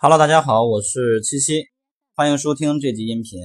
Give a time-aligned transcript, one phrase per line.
[0.00, 1.64] Hello，大家好，我是七七，
[2.14, 3.40] 欢迎收听这集音频。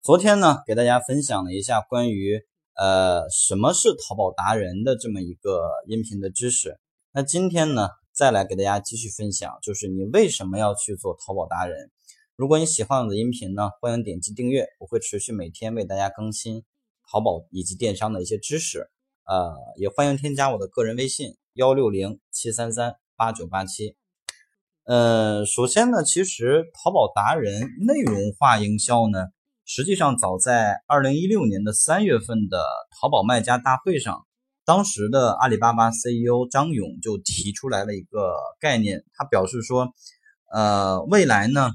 [0.00, 2.40] 昨天呢，给大家分享了一下关于
[2.76, 6.78] 呃什么是淘宝达人的这么一个音频的知识。
[7.10, 11.90] 那今天呢，再来给大家继续分享，就是你为什么要去做淘宝达人。
[12.36, 16.62] 如果你喜欢我的音频呢，欢迎点击订阅，我会持续每天为大家更新
[17.10, 18.88] 淘宝以及电商的一些知识。
[19.26, 23.96] 呃，也欢迎添加我的个人微信幺六零七三三八九八七。
[24.88, 29.26] 呃，首先呢，其实淘宝达人内容化营销呢，
[29.66, 32.64] 实际上早在二零一六年的三月份的
[32.98, 34.26] 淘宝卖家大会上，
[34.64, 39.92] 当时的阿里巴巴 CEO 张勇就提出来了一个概念，他表示说，
[40.50, 41.72] 呃，未来呢，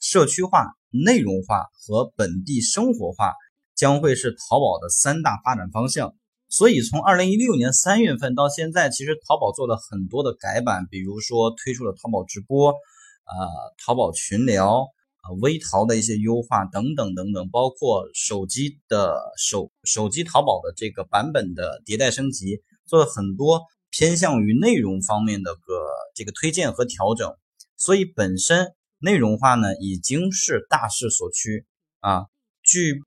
[0.00, 3.32] 社区化、内容化和本地生活化
[3.74, 6.14] 将会是淘宝的三大发展方向。
[6.52, 13.48] 所以，从二零一六年三月份到现在，其实淘宝做了很多的改版，比如说推出了淘宝直播，呃，
[13.82, 14.82] 淘宝群聊，
[15.22, 25.60] 啊，微淘的一些优化等等等等，包括手机的手手机淘宝的这个版本的迭代升级，做了很多偏向于内容方面的个
[26.14, 27.34] 这个推荐和调整。
[27.78, 31.64] 所以，本身内容化呢已经是大势所趋
[32.00, 32.26] 啊。
[32.62, 33.00] 据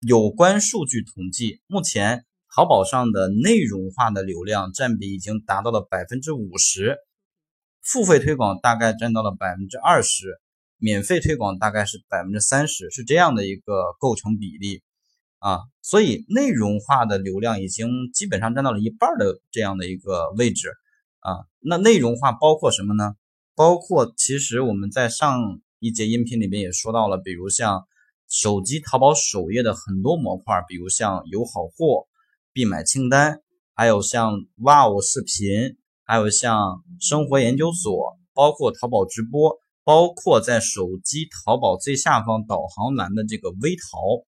[0.00, 2.24] 有关数据统计，目前。
[2.56, 6.96] 淘宝上的内容化的流量占比已经达到了百分之五十，
[7.82, 10.40] 付费推广大概占到了百分之二十，
[10.78, 14.82] 免费推广大概是百分之三十，是这样的一个构成比例
[15.38, 15.58] 啊。
[15.82, 20.70] 所以内容化的流量已经基本上占到了一半的这样的一个位置
[21.20, 21.44] 啊。
[21.60, 23.16] 那内容化包括什么呢？
[23.54, 27.86] 包括其实我们在上一节音频里面也说到了，比如像
[28.30, 32.06] 手机淘宝首页的很多模块，比如像有好货。
[32.56, 33.42] 必买清单，
[33.74, 35.76] 还有像哇哦视频，
[36.06, 44.24] 还有像生活研究所，包括淘宝直播，包括在手机淘宝最下方导航栏的这个微淘，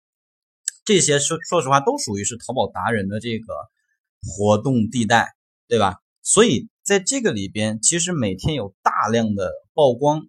[0.84, 3.55] 这些说说实话都属于是淘宝达人的这个
[4.23, 5.28] 活动地带，
[5.68, 5.98] 对吧？
[6.20, 10.27] 所以在这个里边，其实每天有大量的曝光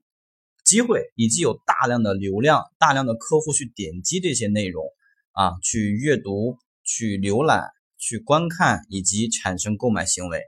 [0.64, 4.86] 机会，以及有大量的流量，大量的客户去点击这些内容
[5.32, 7.72] 啊，去阅读，去浏览。
[7.98, 10.42] 去观看以及产生购买行为，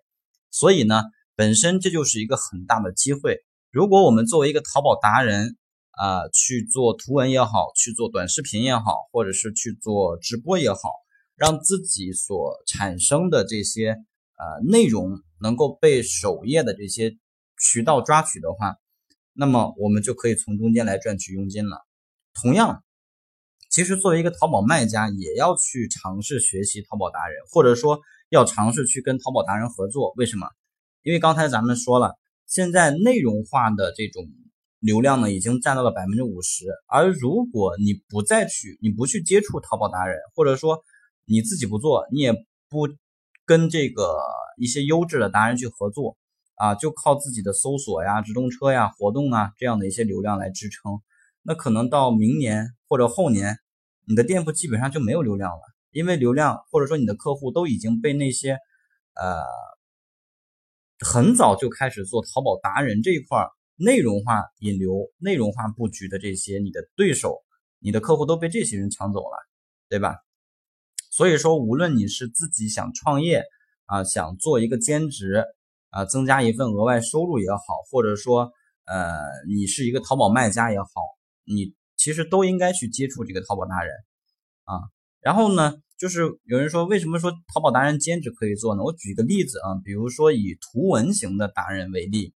[0.52, 1.04] 所以呢，
[1.36, 3.40] 本身这就是一个很大的机会。
[3.72, 5.58] 如果我们作为一个淘宝达人
[5.92, 10.80] 啊，去做图文也好，去做短视频也好，或者是去做直播也好，
[11.36, 13.90] 让自己所产生的这些
[14.38, 17.18] 呃内容能够被首页的这些
[17.60, 18.78] 渠道抓取的话，
[19.34, 21.86] 那么我们就可以从中间来赚取佣金了。
[22.34, 22.84] 同样。
[23.70, 30.12] 其实，作为一个淘宝卖家，也要去尝试学习淘宝达人，或者说要尝试去跟淘宝达人合作。
[30.18, 30.48] 为什么？
[31.04, 32.16] 因为刚才咱们说了，
[32.48, 34.28] 现在内容化的这种
[34.80, 36.66] 流量呢，已经占到了百分之五十。
[36.88, 40.84] 而如果你不再去，你不去接触淘宝达人，或者说
[41.26, 42.34] 你自己不做，你也
[42.70, 42.90] 不
[43.46, 44.18] 跟这个
[44.58, 46.18] 一些优质的达人去合作
[46.56, 51.00] 啊，就靠自己的搜索呀、直通车呀、活动啊这样的一些流量来支撑。
[51.50, 53.58] 那可能到明年或者后年，
[54.06, 58.52] 你的店铺基本上就没有流量了，因为流量或者说你的客户都已经被那些，
[59.16, 59.42] 呃，
[61.00, 67.40] 很早就开始做淘宝达人这一块内容化引流、内容化布局的这些你的对手，
[67.80, 69.36] 你的客户都被这些人抢走了，
[69.90, 70.18] 对吧？
[71.10, 73.44] 所以说，无论你是自己想创业
[73.88, 75.46] 啊，想做一个兼职
[75.90, 78.52] 啊，增加一份额外收入也好，或者说
[78.86, 79.18] 呃，
[79.48, 80.90] 你是一个淘宝卖家也好。
[81.50, 83.94] 你其实都应该去接触这个淘宝达人
[84.66, 84.80] 啊，
[85.20, 88.84] 然后呢，就是有人说为什么说淘宝达人兼职可以做呢？
[88.84, 92.34] 我举个例子啊，比如说以图文型的达人为例，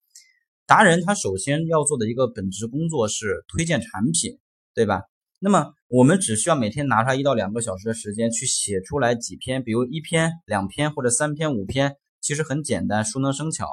[0.68, 4.40] 达人他首先要做的一个本职工作是推荐产品，
[4.76, 5.02] 对吧？
[5.40, 13.66] 那么我们只需要每天拿出来一到两个小时的时间去写出来几篇，比如一篇、两篇或者三篇、五篇，其实很简单，熟能生巧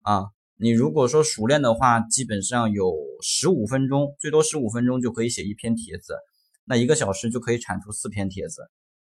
[0.00, 0.26] 啊。
[0.62, 6.14] 你如果说熟练的话，基本上有十五分钟，最多十五分钟就可以写一篇帖子，
[6.64, 8.62] 那一个小时就可以产出四篇帖子。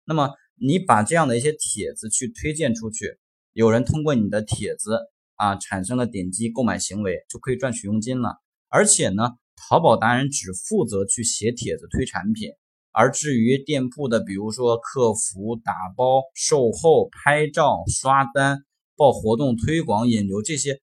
[0.05, 3.19] 那么你把这样的一些帖子去推荐出去，
[3.55, 5.01] 有人通过你的帖子
[5.35, 8.37] 啊产生了点击购买行为，就可以赚取佣金了。
[8.69, 12.51] 而且呢，淘宝达人只负责去写帖子推产品，
[12.93, 18.65] 而至于店铺的，比如说客服、打包、售后、拍照、刷单、
[18.97, 20.81] 报活动、推广、引流这些。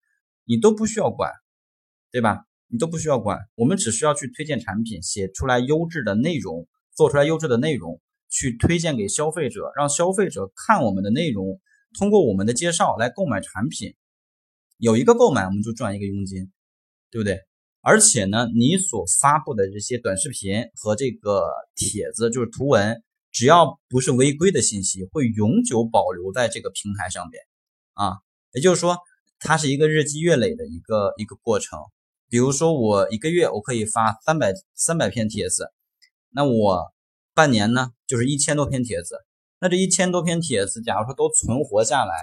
[0.50, 1.32] 你都不需要管，
[2.12, 2.44] 对吧？
[2.70, 11.62] 你都不需要管，我们只需要去推荐产品，写出来优质的内容，做出来优质的内容，去推荐给消费者，让消费者看我们的内容，
[12.00, 13.94] 通过我们的介绍来购买产品，
[14.78, 16.52] 有一个购买我们就赚一个佣金，
[17.12, 17.42] 对不对？
[17.82, 27.44] 而且呢，你所发布的这些短视频和这个帖子，就是图文，只要不是违规的信息，会永久保留在这个平台上边
[27.94, 28.18] 啊。
[28.52, 28.98] 也就是说，
[29.40, 31.80] 它是一个日积月累的一个一个过程。
[32.30, 35.72] 比如说，我一个月我可以发三百三百篇帖子，
[36.30, 36.92] 那我
[37.34, 39.16] 半年呢，就是一千多篇帖子。
[39.60, 42.14] 那这一千多篇帖子，假如说都存活下来，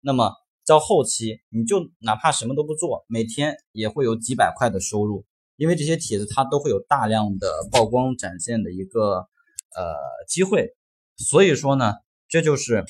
[0.00, 0.32] 那么
[0.66, 5.24] 到后期，你就哪怕什么都不做，每天也会有几百块的收入，
[5.56, 9.26] 因为这些帖子它都会有大量的曝光展现的一个
[9.74, 9.96] 呃
[10.28, 10.74] 机会。
[11.16, 11.94] 所以说呢，
[12.28, 12.84] 这就是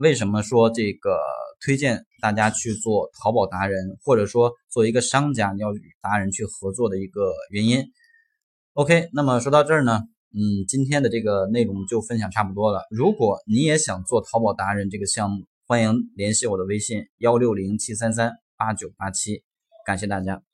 [0.00, 1.20] 为什么说这个。
[1.62, 7.84] 推荐大家去做淘宝达人，或者说做一个商家，你要与达人去合作的一个原因。
[8.72, 10.00] OK，那么说到这儿呢，
[10.32, 12.86] 嗯，今天的这个内容就分享差不多了。
[12.90, 19.42] 如果你也想做淘宝达人这个项目，欢迎联系我的微信幺六零七三三八九八七，
[19.84, 20.49] 感谢大家。